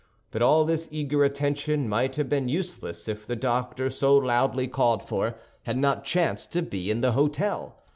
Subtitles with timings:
[0.31, 5.03] But all this eager attention might have been useless if the doctor so loudly called
[5.03, 5.35] for
[5.67, 7.73] had not chanced to be in the hôtel.